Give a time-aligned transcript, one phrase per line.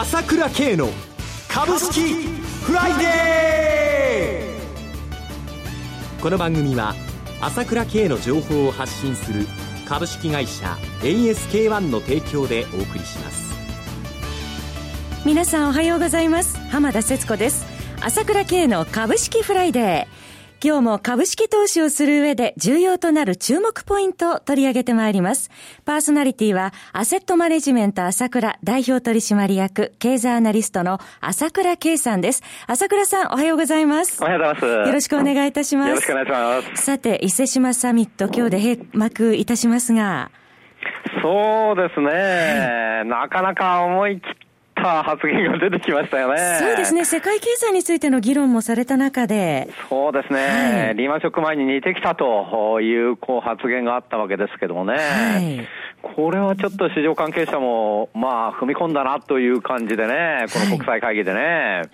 [0.00, 0.90] 朝倉慶の
[1.48, 2.28] 株式
[2.62, 6.22] フライデー。
[6.22, 6.94] この番組は
[7.40, 9.44] 朝倉慶の情報を発信する
[9.88, 13.52] 株式会社 ASK-1 の提供でお送りします。
[15.26, 16.56] 皆さんおはようございます。
[16.70, 17.66] 浜田節子です。
[18.00, 20.27] 朝倉慶の株式フライデー。
[20.60, 25.50] 今日も株式投資をする上で重要となる注目ポイントを取り上げてまいります。
[25.84, 32.42] パーソナリティは、アセットマネジメント朝倉代表取締役、経済アナリストの朝倉圭さんです。
[32.66, 34.20] 朝倉さん、おはようございます。
[34.20, 34.66] おはようございます。
[34.88, 35.88] よろしくお願いいたします。
[35.90, 36.82] よろしくお願いします。
[36.82, 40.32] さて、伊勢志摩サミット、今日で閉幕いたしますが、
[41.22, 44.47] そうですね、はい、なかなか思い切っ
[44.82, 46.56] た発言が出てきましたよね。
[46.58, 47.04] そうですね。
[47.04, 49.68] 世界経済についての議論もされた中で。
[49.88, 50.86] そうですね。
[50.86, 54.94] はい、リーマンショック前に似てきたというこう発言があったわけですけどもね。
[54.94, 55.68] はい、
[56.02, 61.40] これはちょっと市場関係者も、まあ、踏み込んだなという感じでね、この国際会議でね。
[61.40, 61.88] はい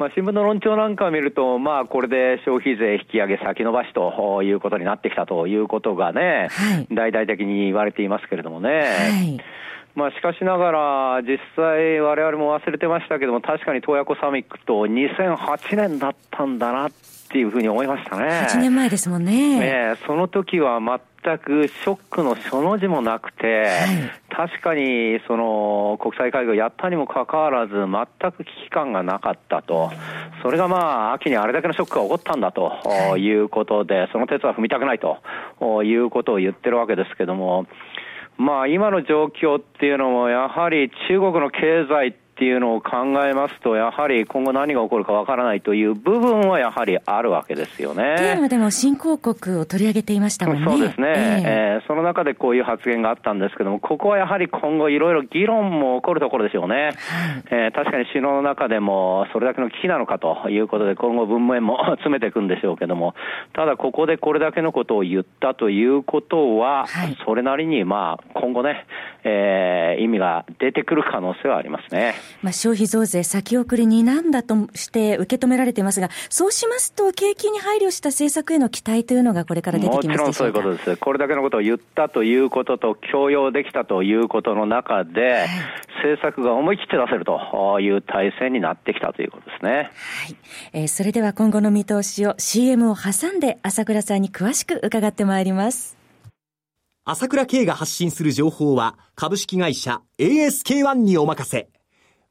[0.00, 8.70] まあ、新聞の論調なんかを見ると、まあ、これで消費税引き上げ先延ばしということになってきたということがね、はい、大々的に言われていますけれどもね。
[8.70, 8.84] は
[9.22, 9.40] い
[9.94, 16.90] まあ、しかしながら、実際、われわれも忘れてましたけども、確かに洞爺湖サミット、2008年だったんだなっ
[17.32, 18.46] ていうふうに思いましたね。
[18.48, 19.60] 8年前ですもんね。
[19.60, 29.92] ねその時は全くショックのその字もなくて、はい、確かにその国際会議をやったにもかかわらず、全く危機感がなかったと、
[30.42, 35.18] それがまあ、秋にあれだけのショックが起こったんだということで、その鉄は踏みたくないと
[35.84, 37.66] いうことを言ってるわけですけども、
[38.40, 42.90] まあ、今の状況っていうのも、やはり中国の経済っていうのを考
[43.26, 48.14] えますと、やはり今後何が起こるかわからないという部分はやはりあるわけですよね。
[48.16, 50.64] テーマでも新興国を取り上げていましたもんね。
[50.64, 51.08] そうですね。
[51.08, 56.74] えー、えー、その中でこういう発言があったんですけども、ここはやはり今後いろいろ議論も起こるところですよね。
[56.76, 56.94] はい、
[57.50, 63.14] えー、確かに首脳の中でもそれだけの危機なのかということで、今後文面も 詰めていくんでしょうけども、
[63.52, 68.86] ただここでこれだけのことを言ったということは、はい、それなりにまあ今後ね、
[69.24, 72.14] えー、意味が出てくる可能性はありますね。
[72.42, 80.96] まあ消費増税先送りになんだとして受け止められていますが、そうしますと、景気に配慮した政策への期待というのがこれから出てきますもちろんそういうことです。
[80.96, 85.48] これだけのことを言ったということと、強要できたということの中で、はい、
[85.96, 89.70] 政策が思い切って出せるという体制になってきたということですね。
[89.70, 89.90] はい。
[90.72, 96.00] えー、それでは今後の見通しを CM を挟んで朝倉さんに詳しく伺ってまいります。
[97.04, 101.68] 朝倉慶が発信する情報は株式会社 ASK-1 にお任せ。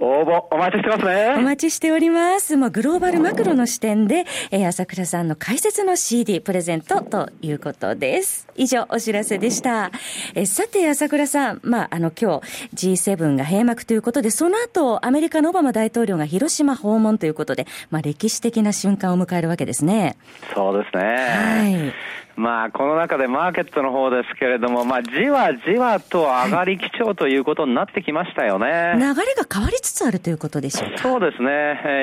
[0.02, 1.36] 応募お待ちしてますね。
[1.38, 2.58] お待ちしております。
[2.58, 8.48] もうグローバルマクロの視点で、えー、朝倉さんの解説の CD プレゼントということです。
[8.56, 9.92] 以上、お知らせでした。
[10.34, 12.42] えー、さて、朝倉さん、まあ、あの、今
[12.74, 20.18] 日 G7 が閉幕ということで、その後、アメリカのオバマ大統領が広島訪問ということで、まあ、歴史的な瞬間を迎えるわけですね。
[20.56, 21.04] そうですね。
[21.04, 21.94] はい。
[22.36, 28.94] まあ、この中でマーケットの方ですけれども、まあ、じわじわと上がり基調ということになってきましたよね。
[28.96, 30.98] 流れが変わりつつあるということでしょうか？
[30.98, 31.50] そうですね。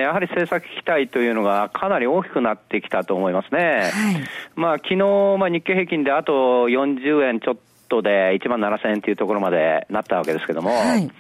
[0.03, 3.91] やはり政策期待というのがかなり大きくなってきたと思いますね。
[3.93, 4.23] はい、
[4.57, 4.97] まあ、昨日、
[5.39, 7.57] まあ、日経平均であと40円ちょっ
[7.89, 11.11] とで1万7000円というところまでなったわけですけども、はい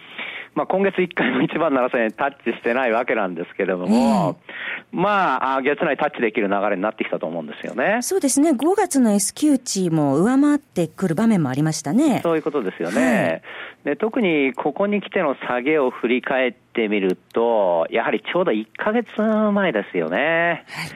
[0.58, 8.00] まあ、今月1回も1万7000円タッチしてないわけなんですけれども、えー、まあ、月内タッチできる流れになってきたと思うんですよね。
[8.02, 8.50] そうですね。
[8.50, 12.22] 5月の S q 値も上回ってくる場面もありましたね。
[12.24, 13.42] そういうことですよね。
[13.84, 19.06] はい、で特にここに来ての下げを振り返ってみると、やはりちょうど1ヶ月
[19.52, 20.64] 前ですよね。
[20.66, 20.90] はい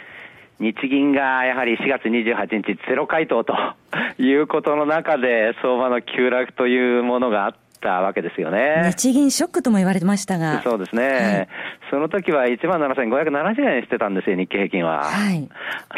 [0.59, 3.55] 日銀がやはり4月28日ゼロ回答と
[4.17, 8.93] いうことの中で相場の急落というものがあったわけですよね。
[8.97, 10.63] 日銀ショックとも言われてましたが。
[10.63, 11.09] そうですね。
[11.09, 11.49] はい、
[11.91, 15.05] その時は1万7570円してたんですよ、日経平均は。
[15.05, 15.49] はい。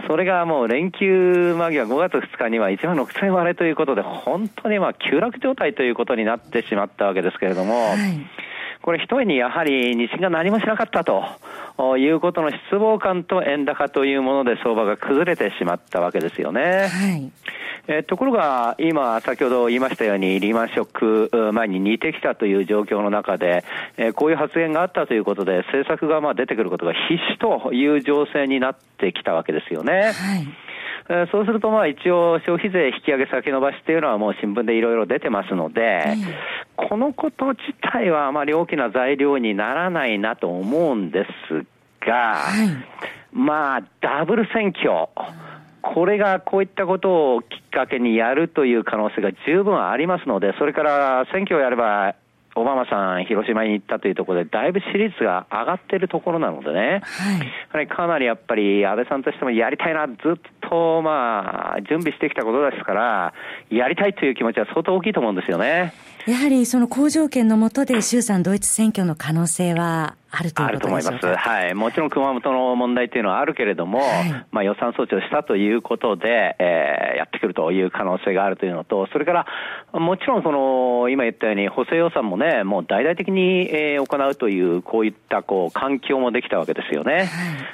[0.08, 8.43] それがもう連休間際5月2日には1万6000割れということで、本当にまあ急落状態ということになってしまったわけですけれども、はい
[8.84, 16.88] これ、一重にやはり日銀が何もしなかったということの失望感と円高というもので相場が崩れてしまったわけですよね。
[16.88, 17.32] はい
[17.86, 23.62] えところが、今、先ほど言いましたように、リーマンショック前に似てきたという状況の中で、
[23.98, 29.92] えこういう発言があったということで、政策がまあ出てくることが必至という情勢になってきたわけですよね。
[29.92, 30.73] はいえ
[31.30, 36.16] そうすると、まあ一応、消費税引き上げ先延ばしっていうのはもう新聞でいろいろ出てますので、
[36.76, 37.60] このこと自
[37.92, 41.66] 体はあまり大きな材料にならないなと思うんです
[42.06, 45.08] が、はい、まあ、ダブル選挙。
[45.82, 52.14] これがこういったことをきっかけにやるという可能性が十分ありますので、それから選挙をやれば
[52.56, 57.02] オバマさん、広島に行ったというところで、だいぶ支持率が上がっているところなのでね、
[57.70, 60.16] はい、かなりやっぱり安倍さんとしてもやりたいな、ずっ
[60.60, 60.63] と
[61.02, 63.34] まあ準備してきたことですから、
[63.70, 65.92] やりたいという気持ちは相当大きいと思うんですよね。
[66.26, 71.48] やはりその好条件のもとで衆参同一選挙の可能性はあるということでしょうかあると思います。
[71.48, 71.74] はい。
[71.74, 79.46] もちろん熊本の問題というのはあるけれども、はい、まあ予算措置をしたということで、えー、やってくるという可能性があるというのと、それから、
[79.92, 87.14] もちろんその、今言ったように補正予算もね、もう大々的に、えー、行うという、こういったこう、環境もできたわけですよね。
[87.14, 87.24] は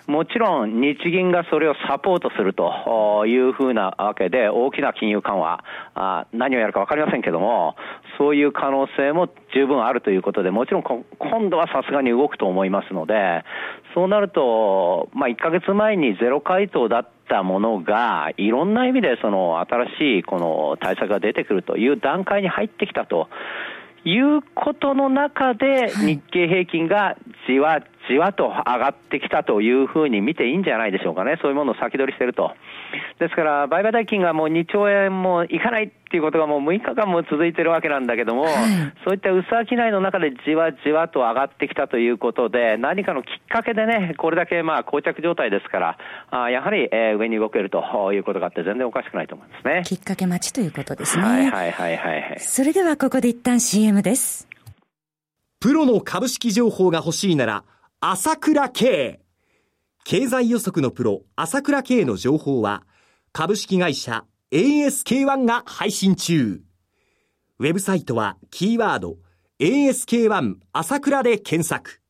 [0.08, 5.64] い、もちろん日銀がそれをサポートするというふうなわけで、大きな金融緩和、
[5.94, 7.76] あ何をやるかわかりませんけども、
[8.18, 11.04] そういう可能性も十分あるということで、もちろん今
[11.50, 13.44] 度はさすがに動くと思いますので、
[13.94, 23.28] そうなると、まあ、1ヶ月前にゼロ回答だったものが、いろんな意味でその新しいこの対策が出てくるという段階に入ってきたと。
[24.04, 27.16] いうことの中で、日経平均が
[27.46, 32.52] じわじわと上がってきたというふうに見ていいんじゃないでしょうかね、そういうものを先取りしてると。
[33.20, 38.54] ですから、売買代金がもう2兆円もいかないっていうことがもう6日間も続いてるわけなんだけども、はい、
[39.04, 45.98] そういった薄商いの中でじわじわと上がってきたということで、何かのきっかけでね、これだけまあ膠着状態ですから、
[46.30, 49.82] あやはり、えー、上に動けるということがあって、全然おかしくないと思いますね。
[49.86, 51.22] きっかけ待ちということですね。
[51.22, 52.40] はいはいはいはい、はい。
[52.40, 54.48] それではここで一旦 CM です。
[55.60, 57.64] プロの株式情報が欲しいなら、
[58.02, 59.20] 朝倉慶。
[60.04, 62.86] 経済予測のプロ、朝倉慶の情報は、
[63.30, 66.62] 株式会社 ASK1 が配信中。
[67.58, 69.18] ウェブサイトは、キーワード、
[69.58, 72.00] ASK1 朝倉で検索。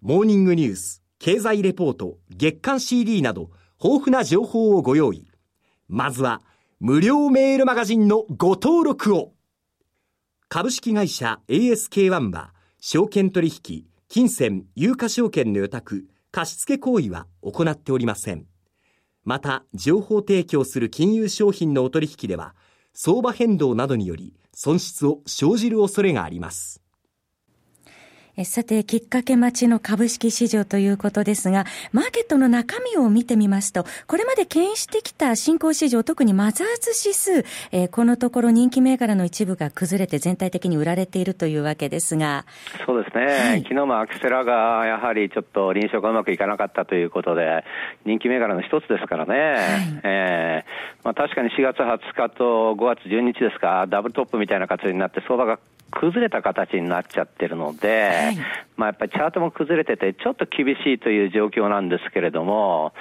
[0.00, 5.28] モーニングニュース、経済レポート、月間 CD など、豊富な情報をご用意。
[5.86, 6.42] まずは、
[6.80, 9.34] 無料メールマガジンのご登録を。
[10.48, 18.44] 株式会社 ASK1 は、証券取引、金銭、有価証券の予託、貸付行為は行っておりません。
[19.24, 22.54] また、情報提供する金融商品のお取引では、
[22.92, 26.81] 相場変動などにより損失を生じる恐れがあります。
[28.44, 42.46] さて、きっかけ待ちの株式市場ということですが、マーケットの中身を見てみますと、これまで牽引してきた新興市場、特にマザーズ指数、えー、このところ人気銘柄の一部が崩れて全体的に売られているというわけですが。
[42.86, 43.24] そうですね。
[43.26, 47.64] はい、昨日もアクセラがやはりちょっと臨床がうまくいかなかったということで、
[48.06, 49.34] 人気銘柄の一つですからね。
[49.34, 55.58] はい、えー、まあ確かに4月20日と5月12日ですか、ダブルトップみたいな形になって相場が
[55.92, 58.36] 崩れた形になっちゃってるので、はい、
[58.76, 62.92] まあやっぱりチャートも崩れてて、ちょっと厳しいという状況なんですけれども、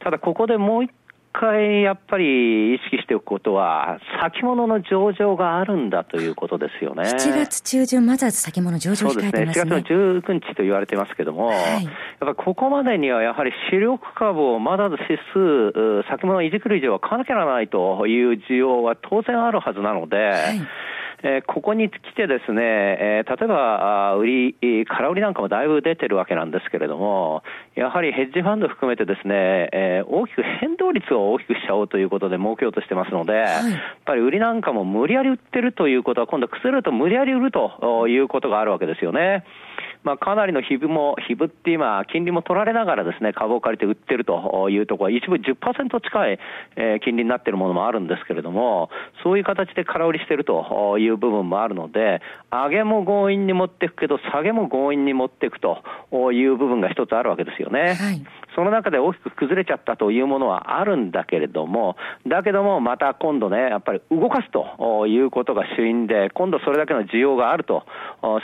[0.00, 0.90] ただここでもう一
[1.32, 7.02] 回やっぱり意識しておくことは、先物の上場があるんだということですよね。
[7.02, 9.70] 7月中旬、まずは先物上場控えてますね。
[9.70, 9.96] そうですね。
[10.12, 14.98] 4月の19日と言われてますけども、はい、やっぱここまでにはやはり主力株をまだ指
[15.32, 20.60] 数、先物いじくる以上は買わなきゃならないという需要は当然あるはずなので、はい
[21.26, 24.26] えー、ここに来てですね、えー、例えば、売
[24.60, 27.42] り、空売りなんかもだいぶ出てるわけなんですけれども、
[27.74, 39.44] やはりヘッジファンド含めてですね、えー、大きく変動率を大きくしちゃおうということで儲けようとしてますので、はい、やっぱり売りなんかも無理やり売ってるということは、今度崩れると無理やり売るということがあるわけですよね。
[40.04, 46.38] まあ、かなりの日分も、日分って今、金利も取られながらですね、株を借りて売ってるというところ、一部10%近い、
[46.76, 48.90] え金利になっているものもあるんですけれども、
[49.22, 52.20] そういう形で空売りしているという部分もあるので、
[52.52, 55.82] 上げも強引に持っていくけど、下げも強引に持っていくと
[56.32, 57.94] いう部分が一つあるわけですよね。
[57.94, 58.22] はい
[58.54, 61.96] その中で大きく崩れちゃったというものはあるんだけれども、
[62.26, 67.84] だけどもまた今度ね、やっぱり動かすということが主因で、今度それだけの需要があると、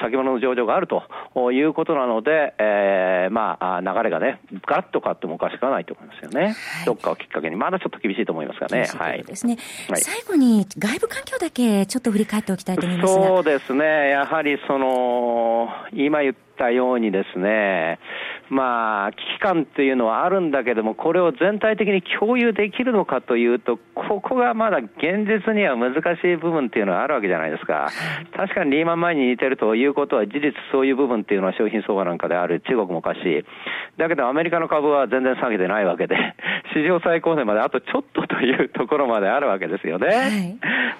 [0.02, 6.46] 先物の上場があるということなので、えー、まあ、流れがね、ガラッと変わってもおかしくはないと思いますよね。
[6.46, 6.54] はい、
[6.86, 8.86] どっかをきっかけに、まだちょっと厳しいと思いますがね。
[8.86, 9.22] はい。
[9.22, 9.56] ですね。
[9.88, 14.10] はい、最後に外部環境だけちょっと振り返っておきたいと思いますそうですね。
[14.10, 17.98] やはりその、今言ったようにですね、
[18.50, 27.88] まあ、危機感というのはあるんだけども、これを全体的に共有できるのかというと、ここがまだ現実には難しい部分っていうのはあるわけじゃないですか。
[28.36, 32.60] 確かにリーマン前に似てるということは、事実そういう部分っていうのは商品相場なんかである。
[32.60, 33.44] 中国もおかしい。
[33.96, 36.16] だけどアメリカの株は全然下げてないわけで、
[36.74, 40.06] 史上最高値まであとちょっとというところまであるわけですよね。
[40.08, 40.26] は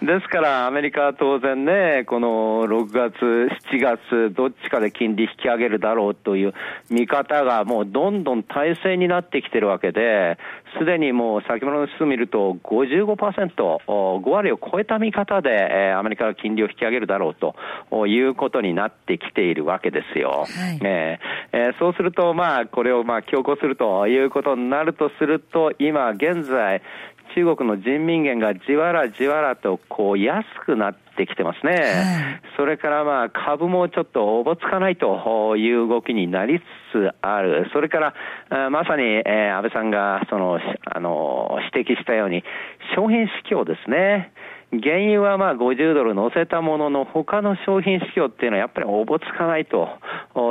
[0.03, 6.55] い、ですからアメリカは当然ね、この6月、7月、どっちかで金利引き上げるだろうという
[6.91, 10.39] 見方がもうどんどん体制になってきてるわけで、
[10.79, 13.55] すでにもう先物の指数見ると55%、
[13.87, 20.47] 5割を超えた見方で、えー、アメリカが金利を引き上げるだろうということになってきているわけですよ。
[20.47, 26.83] はい、えー、えー、そうすると、まあ、これをまあ強行するということになるとすると、今現在、
[27.35, 38.15] 中国の人民元がじわらじわらとこう安くなってきてますね、はい、それからまあ株もちょっとおぼつかないという動きになりつつある、それか
[38.51, 42.43] らまさに、えー、安倍さんがそのあの指摘したように、
[42.97, 44.33] 商品市況ですね。
[44.73, 49.89] 原油はまあ50ドル乗せたものの、他の商品市況っていうのはやっぱりおぼつかないと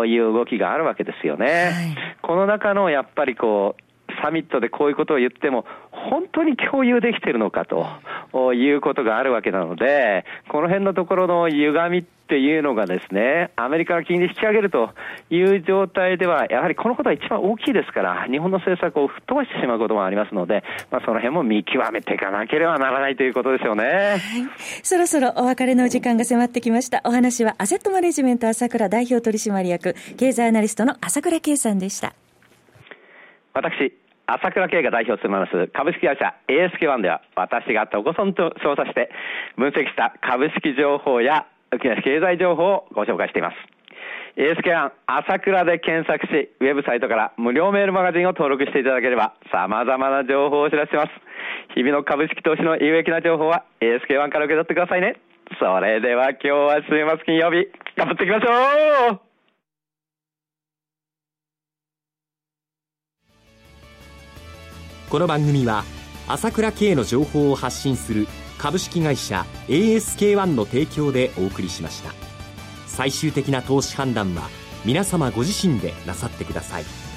[0.05, 1.45] いう動きがあるわけですよね。
[1.45, 3.88] はい、この中のやっぱりこう、
[4.21, 14.91] サミットでこういうことを言っても、本当に共有できてるのかということがあるわけなので、この辺のところの歪みっていうのがですね、アメリカが金利引き上げると
[15.31, 23.83] いう状態では、やはりこのことは一番大きいですから、日本の政策を吹っ飛ばしてしまうこともありますので、まあ、その辺も見極めていかなければならないということですよね。
[23.83, 24.19] はい。
[24.83, 27.01] そろそろお別れの時間が迫ってきました。
[27.03, 32.13] お話はアセットマネジメント朝倉代表取締役、経済アナリストの朝倉圭さんでした。
[33.55, 33.91] 私、
[34.29, 39.09] 朝倉慶が代表を務めます株式会社 ASK1 では私がとことんと調査して
[39.57, 41.47] 分析した株式情報や
[41.81, 43.55] 経済情報をご紹介しています。
[44.37, 51.09] ASK1 朝倉で検索し、ウェブサイトから無料メールマガジンを登録していただければ様々な情報をお知らせします。
[51.75, 55.17] 日々の株式投資の有益な情報は ASK1 から受け取ってくださいね。
[55.59, 57.67] それでは今日は週末金曜日、
[57.97, 59.28] 頑張っていきましょう
[65.09, 65.85] この番組は
[66.27, 68.27] 朝倉慶の情報を発信する
[68.59, 72.13] 株式会社 ASK-1 の提供でお送りしました。
[72.85, 74.49] 最終的な投資判断は
[74.85, 77.08] 皆様ご自身でなさってください。